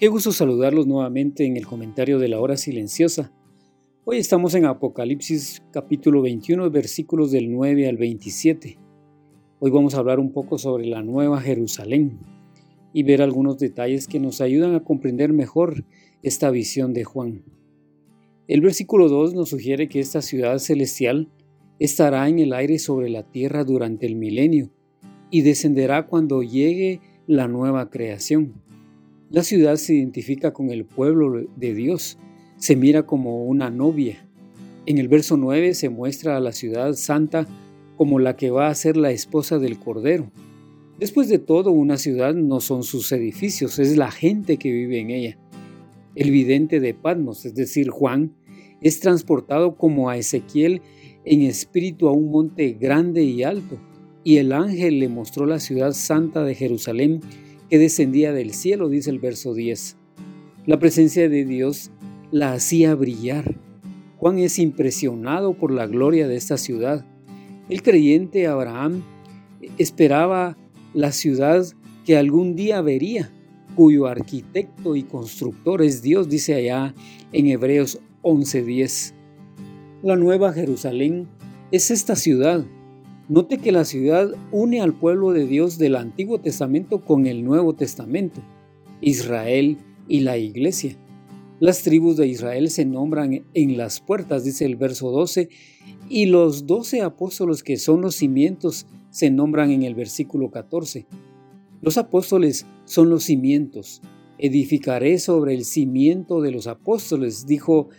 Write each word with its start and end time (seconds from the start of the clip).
Qué 0.00 0.08
gusto 0.08 0.32
saludarlos 0.32 0.86
nuevamente 0.86 1.44
en 1.44 1.58
el 1.58 1.66
comentario 1.66 2.18
de 2.18 2.28
la 2.28 2.40
hora 2.40 2.56
silenciosa. 2.56 3.34
Hoy 4.06 4.16
estamos 4.16 4.54
en 4.54 4.64
Apocalipsis 4.64 5.62
capítulo 5.72 6.22
21, 6.22 6.70
versículos 6.70 7.30
del 7.32 7.52
9 7.52 7.86
al 7.86 7.98
27. 7.98 8.78
Hoy 9.58 9.70
vamos 9.70 9.94
a 9.94 9.98
hablar 9.98 10.18
un 10.18 10.32
poco 10.32 10.56
sobre 10.56 10.86
la 10.86 11.02
nueva 11.02 11.42
Jerusalén 11.42 12.18
y 12.94 13.02
ver 13.02 13.20
algunos 13.20 13.58
detalles 13.58 14.08
que 14.08 14.20
nos 14.20 14.40
ayudan 14.40 14.74
a 14.74 14.84
comprender 14.84 15.34
mejor 15.34 15.84
esta 16.22 16.50
visión 16.50 16.94
de 16.94 17.04
Juan. 17.04 17.44
El 18.48 18.62
versículo 18.62 19.10
2 19.10 19.34
nos 19.34 19.50
sugiere 19.50 19.90
que 19.90 20.00
esta 20.00 20.22
ciudad 20.22 20.56
celestial 20.60 21.28
estará 21.78 22.26
en 22.26 22.38
el 22.38 22.54
aire 22.54 22.78
sobre 22.78 23.10
la 23.10 23.24
tierra 23.24 23.64
durante 23.64 24.06
el 24.06 24.16
milenio 24.16 24.70
y 25.30 25.42
descenderá 25.42 26.06
cuando 26.06 26.42
llegue 26.42 27.02
la 27.26 27.48
nueva 27.48 27.90
creación. 27.90 28.69
La 29.30 29.44
ciudad 29.44 29.76
se 29.76 29.94
identifica 29.94 30.52
con 30.52 30.70
el 30.70 30.84
pueblo 30.84 31.46
de 31.54 31.72
Dios, 31.72 32.18
se 32.56 32.74
mira 32.74 33.06
como 33.06 33.44
una 33.44 33.70
novia. 33.70 34.26
En 34.86 34.98
el 34.98 35.06
verso 35.06 35.36
9 35.36 35.74
se 35.74 35.88
muestra 35.88 36.36
a 36.36 36.40
la 36.40 36.50
ciudad 36.50 36.94
santa 36.94 37.46
como 37.96 38.18
la 38.18 38.34
que 38.34 38.50
va 38.50 38.66
a 38.66 38.74
ser 38.74 38.96
la 38.96 39.12
esposa 39.12 39.60
del 39.60 39.78
Cordero. 39.78 40.32
Después 40.98 41.28
de 41.28 41.38
todo, 41.38 41.70
una 41.70 41.96
ciudad 41.96 42.34
no 42.34 42.60
son 42.60 42.82
sus 42.82 43.12
edificios, 43.12 43.78
es 43.78 43.96
la 43.96 44.10
gente 44.10 44.56
que 44.56 44.72
vive 44.72 44.98
en 44.98 45.10
ella. 45.10 45.38
El 46.16 46.32
vidente 46.32 46.80
de 46.80 46.92
Patmos, 46.92 47.46
es 47.46 47.54
decir, 47.54 47.88
Juan, 47.88 48.34
es 48.80 48.98
transportado 48.98 49.76
como 49.76 50.10
a 50.10 50.16
Ezequiel 50.16 50.82
en 51.24 51.42
espíritu 51.42 52.08
a 52.08 52.12
un 52.12 52.32
monte 52.32 52.72
grande 52.72 53.22
y 53.22 53.44
alto, 53.44 53.78
y 54.24 54.38
el 54.38 54.52
ángel 54.52 54.98
le 54.98 55.08
mostró 55.08 55.46
la 55.46 55.60
ciudad 55.60 55.92
santa 55.92 56.42
de 56.42 56.56
Jerusalén 56.56 57.20
que 57.70 57.78
descendía 57.78 58.32
del 58.32 58.52
cielo, 58.52 58.88
dice 58.88 59.10
el 59.10 59.20
verso 59.20 59.54
10. 59.54 59.96
La 60.66 60.78
presencia 60.78 61.28
de 61.28 61.44
Dios 61.44 61.92
la 62.32 62.52
hacía 62.52 62.94
brillar. 62.94 63.56
Juan 64.18 64.38
es 64.38 64.58
impresionado 64.58 65.54
por 65.54 65.70
la 65.70 65.86
gloria 65.86 66.28
de 66.28 66.36
esta 66.36 66.58
ciudad. 66.58 67.06
El 67.68 67.82
creyente 67.82 68.46
Abraham 68.48 69.02
esperaba 69.78 70.58
la 70.92 71.12
ciudad 71.12 71.64
que 72.04 72.16
algún 72.16 72.56
día 72.56 72.82
vería, 72.82 73.30
cuyo 73.76 74.06
arquitecto 74.06 74.96
y 74.96 75.04
constructor 75.04 75.80
es 75.80 76.02
Dios, 76.02 76.28
dice 76.28 76.54
allá 76.54 76.94
en 77.32 77.46
Hebreos 77.46 78.00
11:10. 78.22 79.14
La 80.02 80.16
nueva 80.16 80.52
Jerusalén 80.52 81.28
es 81.70 81.90
esta 81.92 82.16
ciudad 82.16 82.64
Note 83.30 83.58
que 83.58 83.70
la 83.70 83.84
ciudad 83.84 84.28
une 84.50 84.80
al 84.80 84.92
pueblo 84.92 85.30
de 85.30 85.46
Dios 85.46 85.78
del 85.78 85.94
Antiguo 85.94 86.40
Testamento 86.40 87.04
con 87.04 87.28
el 87.28 87.44
Nuevo 87.44 87.76
Testamento, 87.76 88.40
Israel 89.00 89.78
y 90.08 90.22
la 90.22 90.36
Iglesia. 90.36 90.96
Las 91.60 91.84
tribus 91.84 92.16
de 92.16 92.26
Israel 92.26 92.70
se 92.70 92.84
nombran 92.84 93.44
en 93.54 93.76
las 93.76 94.00
puertas, 94.00 94.42
dice 94.42 94.64
el 94.64 94.74
verso 94.74 95.12
12, 95.12 95.48
y 96.08 96.26
los 96.26 96.66
doce 96.66 97.02
apóstoles 97.02 97.62
que 97.62 97.76
son 97.76 98.00
los 98.00 98.16
cimientos 98.16 98.88
se 99.10 99.30
nombran 99.30 99.70
en 99.70 99.84
el 99.84 99.94
versículo 99.94 100.50
14. 100.50 101.06
Los 101.82 101.98
apóstoles 101.98 102.66
son 102.84 103.10
los 103.10 103.22
cimientos. 103.22 104.02
Edificaré 104.38 105.20
sobre 105.20 105.54
el 105.54 105.64
cimiento 105.64 106.40
de 106.40 106.50
los 106.50 106.66
apóstoles, 106.66 107.46
dijo 107.46 107.90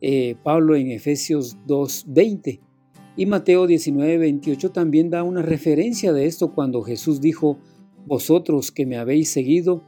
eh, 0.00 0.34
Pablo 0.42 0.74
en 0.74 0.90
Efesios 0.90 1.56
2.20. 1.68 2.69
Y 3.16 3.26
Mateo 3.26 3.66
19, 3.66 4.18
28 4.18 4.70
también 4.70 5.10
da 5.10 5.22
una 5.22 5.42
referencia 5.42 6.12
de 6.12 6.26
esto 6.26 6.52
cuando 6.54 6.82
Jesús 6.82 7.20
dijo, 7.20 7.58
Vosotros 8.06 8.72
que 8.72 8.86
me 8.86 8.96
habéis 8.96 9.30
seguido, 9.30 9.82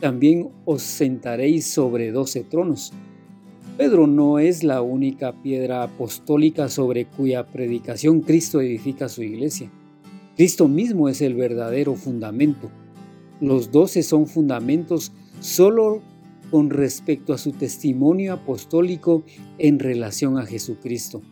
también 0.00 0.50
os 0.64 0.82
sentaréis 0.82 1.66
sobre 1.66 2.12
doce 2.12 2.44
tronos. 2.44 2.92
Pedro 3.76 4.06
no 4.06 4.38
es 4.38 4.64
la 4.64 4.82
única 4.82 5.40
piedra 5.42 5.82
apostólica 5.82 6.68
sobre 6.68 7.06
cuya 7.06 7.46
predicación 7.46 8.20
Cristo 8.22 8.60
edifica 8.60 9.08
su 9.08 9.22
iglesia. 9.22 9.70
Cristo 10.36 10.66
mismo 10.66 11.08
es 11.08 11.20
el 11.20 11.34
verdadero 11.34 11.94
fundamento. 11.94 12.70
Los 13.40 13.70
doce 13.70 14.02
son 14.02 14.26
fundamentos 14.26 15.12
solo 15.40 16.00
con 16.50 16.70
respecto 16.70 17.32
a 17.32 17.38
su 17.38 17.52
testimonio 17.52 18.32
apostólico 18.32 19.24
en 19.58 19.78
relación 19.78 20.38
a 20.38 20.46
Jesucristo. 20.46 21.22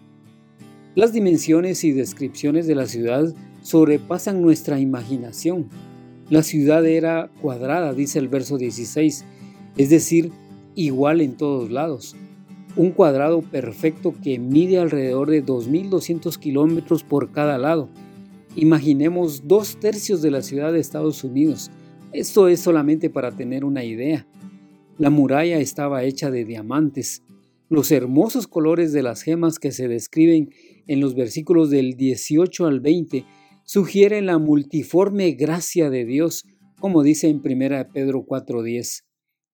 Las 0.97 1.13
dimensiones 1.13 1.85
y 1.85 1.93
descripciones 1.93 2.67
de 2.67 2.75
la 2.75 2.87
ciudad 2.87 3.35
sobrepasan 3.61 4.41
nuestra 4.41 4.81
imaginación. 4.81 5.69
La 6.31 6.43
ciudad 6.43 6.87
era 6.87 7.31
cuadrada, 7.43 7.93
dice 7.93 8.19
el 8.19 8.29
verso 8.29 8.57
16, 8.57 9.23
es 9.77 9.91
decir, 9.91 10.33
igual 10.75 11.21
en 11.21 11.37
todos 11.37 11.71
lados. 11.71 12.17
Un 12.77 12.93
cuadrado 12.93 13.43
perfecto 13.43 14.15
que 14.25 14.39
mide 14.39 14.79
alrededor 14.79 15.29
de 15.29 15.45
2.200 15.45 16.39
kilómetros 16.39 17.05
por 17.05 17.31
cada 17.31 17.59
lado. 17.59 17.91
Imaginemos 18.55 19.47
dos 19.47 19.79
tercios 19.79 20.23
de 20.23 20.31
la 20.31 20.41
ciudad 20.41 20.73
de 20.73 20.81
Estados 20.81 21.23
Unidos. 21.25 21.71
Esto 22.15 22.49
es 22.49 22.61
solamente 22.61 23.11
para 23.11 23.33
tener 23.33 23.67
una 23.67 23.85
idea. 23.85 24.27
La 24.97 25.11
muralla 25.11 25.59
estaba 25.59 26.05
hecha 26.05 26.31
de 26.31 26.47
diamantes. 26.47 27.23
Los 27.69 27.91
hermosos 27.91 28.47
colores 28.47 28.93
de 28.93 29.03
las 29.03 29.23
gemas 29.23 29.59
que 29.59 29.73
se 29.73 29.89
describen 29.89 30.51
en 30.87 31.01
los 31.01 31.17
versículos 31.17 31.69
del 31.69 31.97
18 31.97 32.67
al 32.67 32.81
20 32.81 33.25
sugieren 33.65 34.27
la 34.27 34.39
multiforme 34.39 35.33
gracia 35.33 35.91
de 35.91 36.05
Dios, 36.05 36.45
como 36.79 37.03
dice 37.03 37.29
en 37.29 37.41
1 37.45 37.89
Pedro 37.93 38.25
4:10. 38.25 39.05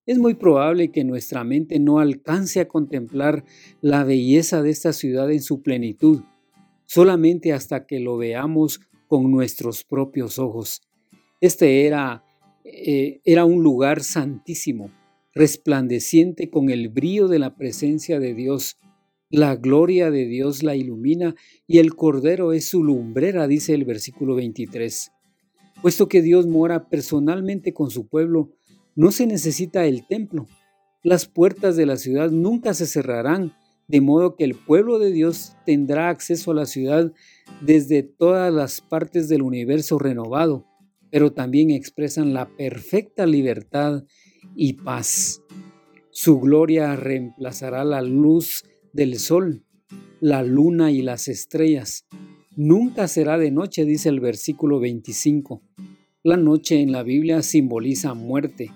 Es 0.04 0.18
muy 0.18 0.34
probable 0.34 0.90
que 0.90 1.04
nuestra 1.04 1.42
mente 1.42 1.78
no 1.78 2.00
alcance 2.00 2.60
a 2.60 2.68
contemplar 2.68 3.44
la 3.80 4.04
belleza 4.04 4.60
de 4.60 4.70
esta 4.70 4.92
ciudad 4.92 5.30
en 5.30 5.40
su 5.40 5.62
plenitud, 5.62 6.20
solamente 6.84 7.54
hasta 7.54 7.86
que 7.86 7.98
lo 7.98 8.18
veamos 8.18 8.80
con 9.06 9.30
nuestros 9.30 9.84
propios 9.84 10.38
ojos. 10.38 10.82
Este 11.40 11.86
era, 11.86 12.24
eh, 12.64 13.20
era 13.24 13.46
un 13.46 13.62
lugar 13.62 14.02
santísimo, 14.02 14.90
resplandeciente 15.34 16.50
con 16.50 16.70
el 16.70 16.88
brillo 16.88 17.28
de 17.28 17.38
la 17.38 17.56
presencia 17.56 18.20
de 18.20 18.34
Dios, 18.34 18.78
la 19.30 19.56
gloria 19.56 20.10
de 20.10 20.26
Dios 20.26 20.62
la 20.62 20.76
ilumina 20.76 21.34
y 21.66 21.78
el 21.78 21.94
Cordero 21.94 22.52
es 22.52 22.68
su 22.68 22.84
lumbrera, 22.84 23.46
dice 23.46 23.72
el 23.72 23.84
versículo 23.84 24.34
23. 24.34 25.10
Puesto 25.80 26.06
que 26.06 26.20
Dios 26.20 26.46
mora 26.46 26.88
personalmente 26.90 27.72
con 27.72 27.90
su 27.90 28.06
pueblo, 28.08 28.50
no 28.94 29.10
se 29.10 29.26
necesita 29.26 29.86
el 29.86 30.06
templo. 30.06 30.46
Las 31.02 31.26
puertas 31.26 31.76
de 31.76 31.86
la 31.86 31.96
ciudad 31.96 32.30
nunca 32.30 32.74
se 32.74 32.86
cerrarán, 32.86 33.54
de 33.88 34.00
modo 34.00 34.36
que 34.36 34.44
el 34.44 34.54
pueblo 34.54 34.98
de 34.98 35.10
Dios 35.10 35.54
tendrá 35.64 36.10
acceso 36.10 36.50
a 36.50 36.54
la 36.54 36.66
ciudad 36.66 37.12
desde 37.62 38.02
todas 38.02 38.52
las 38.52 38.80
partes 38.80 39.28
del 39.28 39.42
universo 39.42 39.98
renovado, 39.98 40.66
pero 41.10 41.32
también 41.32 41.70
expresan 41.70 42.34
la 42.34 42.54
perfecta 42.54 43.26
libertad 43.26 44.04
y 44.54 44.74
paz. 44.74 45.42
Su 46.10 46.40
gloria 46.40 46.94
reemplazará 46.96 47.84
la 47.84 48.02
luz 48.02 48.64
del 48.92 49.18
sol, 49.18 49.64
la 50.20 50.42
luna 50.42 50.90
y 50.90 51.02
las 51.02 51.28
estrellas. 51.28 52.06
Nunca 52.54 53.08
será 53.08 53.38
de 53.38 53.50
noche, 53.50 53.84
dice 53.84 54.08
el 54.08 54.20
versículo 54.20 54.78
25. 54.78 55.62
La 56.22 56.36
noche 56.36 56.80
en 56.80 56.92
la 56.92 57.02
Biblia 57.02 57.42
simboliza 57.42 58.14
muerte, 58.14 58.70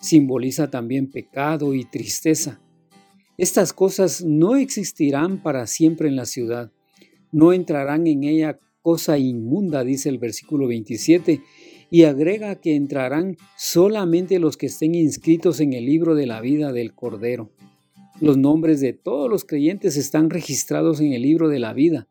simboliza 0.00 0.70
también 0.70 1.10
pecado 1.10 1.74
y 1.74 1.84
tristeza. 1.84 2.60
Estas 3.38 3.72
cosas 3.72 4.22
no 4.22 4.56
existirán 4.56 5.42
para 5.42 5.66
siempre 5.66 6.08
en 6.08 6.16
la 6.16 6.26
ciudad, 6.26 6.72
no 7.32 7.52
entrarán 7.52 8.06
en 8.06 8.24
ella 8.24 8.58
cosa 8.82 9.16
inmunda, 9.16 9.84
dice 9.84 10.08
el 10.08 10.18
versículo 10.18 10.66
27, 10.66 11.40
y 11.90 12.04
agrega 12.04 12.54
que 12.54 12.76
entrarán 12.76 13.36
solamente 13.56 14.38
los 14.38 14.56
que 14.56 14.66
estén 14.66 14.94
inscritos 14.94 15.60
en 15.60 15.72
el 15.72 15.84
libro 15.84 16.14
de 16.14 16.26
la 16.26 16.40
vida 16.40 16.72
del 16.72 16.94
Cordero. 16.94 17.50
Los 18.20 18.36
nombres 18.36 18.80
de 18.80 18.92
todos 18.92 19.28
los 19.28 19.44
creyentes 19.44 19.96
están 19.96 20.30
registrados 20.30 21.00
en 21.00 21.12
el 21.12 21.22
libro 21.22 21.48
de 21.48 21.58
la 21.58 21.72
vida. 21.72 22.08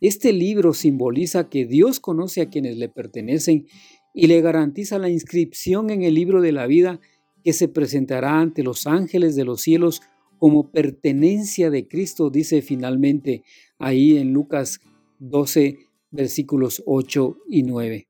Este 0.00 0.32
libro 0.32 0.74
simboliza 0.74 1.48
que 1.48 1.64
Dios 1.64 2.00
conoce 2.00 2.42
a 2.42 2.50
quienes 2.50 2.76
le 2.76 2.88
pertenecen 2.88 3.66
y 4.12 4.26
le 4.26 4.40
garantiza 4.42 4.98
la 4.98 5.08
inscripción 5.08 5.90
en 5.90 6.02
el 6.02 6.14
libro 6.14 6.42
de 6.42 6.52
la 6.52 6.66
vida 6.66 7.00
que 7.42 7.52
se 7.52 7.68
presentará 7.68 8.40
ante 8.40 8.62
los 8.62 8.86
ángeles 8.86 9.36
de 9.36 9.44
los 9.44 9.62
cielos 9.62 10.02
como 10.38 10.70
pertenencia 10.70 11.70
de 11.70 11.86
Cristo, 11.88 12.28
dice 12.28 12.60
finalmente 12.60 13.44
ahí 13.78 14.16
en 14.16 14.32
Lucas 14.32 14.80
12, 15.20 15.78
versículos 16.10 16.82
8 16.84 17.38
y 17.48 17.62
9. 17.62 18.08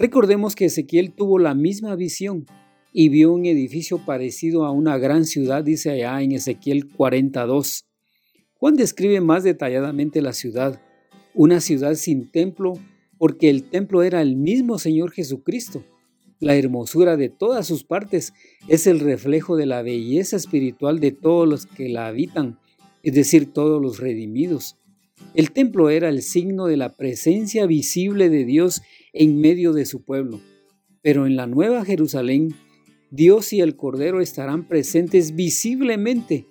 Recordemos 0.00 0.56
que 0.56 0.64
Ezequiel 0.64 1.12
tuvo 1.12 1.38
la 1.38 1.52
misma 1.52 1.94
visión 1.94 2.46
y 2.90 3.10
vio 3.10 3.34
un 3.34 3.44
edificio 3.44 3.98
parecido 3.98 4.64
a 4.64 4.70
una 4.70 4.96
gran 4.96 5.26
ciudad, 5.26 5.62
dice 5.62 5.90
allá 5.90 6.22
en 6.22 6.32
Ezequiel 6.32 6.88
42. 6.88 7.84
Juan 8.54 8.76
describe 8.76 9.20
más 9.20 9.44
detalladamente 9.44 10.22
la 10.22 10.32
ciudad, 10.32 10.80
una 11.34 11.60
ciudad 11.60 11.96
sin 11.96 12.30
templo, 12.30 12.78
porque 13.18 13.50
el 13.50 13.64
templo 13.64 14.02
era 14.02 14.22
el 14.22 14.36
mismo 14.36 14.78
Señor 14.78 15.10
Jesucristo. 15.10 15.84
La 16.38 16.56
hermosura 16.56 17.18
de 17.18 17.28
todas 17.28 17.66
sus 17.66 17.84
partes 17.84 18.32
es 18.68 18.86
el 18.86 19.00
reflejo 19.00 19.58
de 19.58 19.66
la 19.66 19.82
belleza 19.82 20.36
espiritual 20.36 20.98
de 21.00 21.12
todos 21.12 21.46
los 21.46 21.66
que 21.66 21.90
la 21.90 22.06
habitan, 22.06 22.58
es 23.02 23.12
decir, 23.12 23.52
todos 23.52 23.82
los 23.82 23.98
redimidos. 23.98 24.78
El 25.34 25.52
templo 25.52 25.90
era 25.90 26.08
el 26.08 26.22
signo 26.22 26.68
de 26.68 26.78
la 26.78 26.96
presencia 26.96 27.66
visible 27.66 28.30
de 28.30 28.46
Dios 28.46 28.80
en 29.12 29.40
medio 29.40 29.72
de 29.72 29.86
su 29.86 30.02
pueblo. 30.02 30.40
Pero 31.02 31.26
en 31.26 31.36
la 31.36 31.46
Nueva 31.46 31.84
Jerusalén, 31.84 32.54
Dios 33.10 33.52
y 33.52 33.60
el 33.60 33.76
Cordero 33.76 34.20
estarán 34.20 34.68
presentes 34.68 35.34
visiblemente 35.34 36.46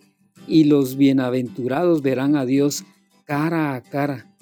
y 0.47 0.65
los 0.65 0.97
bienaventurados 0.97 2.01
verán 2.01 2.35
a 2.35 2.45
Dios 2.45 2.83
cara 3.25 3.75
a 3.75 3.81
cara. 3.81 4.35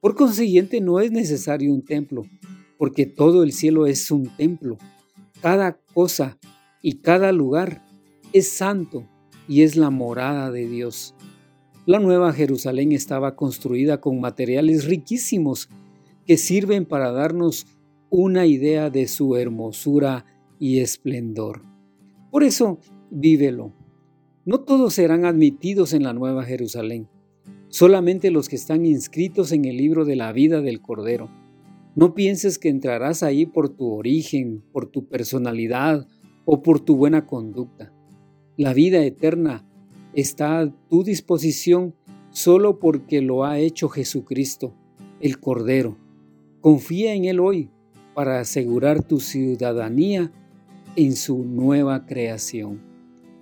Por 0.00 0.14
consiguiente, 0.14 0.80
no 0.80 1.00
es 1.00 1.10
necesario 1.10 1.74
un 1.74 1.84
templo, 1.84 2.24
porque 2.78 3.04
todo 3.04 3.42
el 3.42 3.52
cielo 3.52 3.86
es 3.86 4.10
un 4.10 4.28
templo. 4.36 4.78
Cada 5.42 5.78
cosa 5.92 6.38
y 6.80 7.00
cada 7.00 7.32
lugar 7.32 7.84
es 8.32 8.48
santo 8.48 9.08
y 9.48 9.62
es 9.62 9.76
la 9.76 9.90
morada 9.90 10.52
de 10.52 10.68
Dios. 10.68 11.14
La 11.86 11.98
nueva 11.98 12.32
Jerusalén 12.32 12.92
estaba 12.92 13.34
construida 13.34 14.00
con 14.00 14.20
materiales 14.20 14.84
riquísimos 14.84 15.68
que 16.28 16.36
sirven 16.36 16.84
para 16.84 17.10
darnos 17.10 17.66
una 18.10 18.44
idea 18.44 18.90
de 18.90 19.08
su 19.08 19.36
hermosura 19.36 20.26
y 20.58 20.80
esplendor. 20.80 21.62
Por 22.30 22.44
eso, 22.44 22.80
vívelo. 23.10 23.72
No 24.44 24.60
todos 24.60 24.92
serán 24.92 25.24
admitidos 25.24 25.94
en 25.94 26.02
la 26.02 26.12
Nueva 26.12 26.44
Jerusalén, 26.44 27.08
solamente 27.68 28.30
los 28.30 28.50
que 28.50 28.56
están 28.56 28.84
inscritos 28.84 29.52
en 29.52 29.64
el 29.64 29.78
libro 29.78 30.04
de 30.04 30.16
la 30.16 30.30
vida 30.32 30.60
del 30.60 30.82
Cordero. 30.82 31.30
No 31.94 32.12
pienses 32.12 32.58
que 32.58 32.68
entrarás 32.68 33.22
ahí 33.22 33.46
por 33.46 33.70
tu 33.70 33.86
origen, 33.86 34.62
por 34.70 34.84
tu 34.84 35.08
personalidad 35.08 36.06
o 36.44 36.60
por 36.60 36.80
tu 36.80 36.96
buena 36.96 37.24
conducta. 37.24 37.90
La 38.58 38.74
vida 38.74 39.02
eterna 39.02 39.66
está 40.12 40.60
a 40.60 40.70
tu 40.90 41.04
disposición 41.04 41.94
solo 42.28 42.78
porque 42.80 43.22
lo 43.22 43.44
ha 43.44 43.58
hecho 43.58 43.88
Jesucristo, 43.88 44.74
el 45.20 45.40
Cordero. 45.40 45.96
Confía 46.60 47.14
en 47.14 47.24
Él 47.24 47.38
hoy 47.38 47.70
para 48.14 48.40
asegurar 48.40 49.04
tu 49.04 49.20
ciudadanía 49.20 50.32
en 50.96 51.14
su 51.14 51.44
nueva 51.44 52.04
creación. 52.04 52.80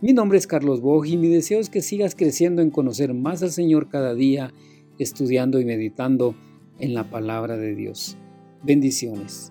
Mi 0.03 0.13
nombre 0.13 0.37
es 0.37 0.47
Carlos 0.47 0.83
Boj 0.83 1.07
y 1.07 1.17
mi 1.17 1.29
deseo 1.29 1.59
es 1.59 1.71
que 1.71 1.81
sigas 1.81 2.15
creciendo 2.15 2.61
en 2.61 2.71
conocer 2.71 3.15
más 3.15 3.43
al 3.43 3.51
Señor 3.51 3.89
cada 3.89 4.15
día, 4.15 4.53
estudiando 4.99 5.59
y 5.61 5.65
meditando 5.65 6.37
en 6.79 6.93
la 6.93 7.09
palabra 7.09 7.57
de 7.57 7.75
Dios. 7.75 8.19
Bendiciones. 8.63 9.51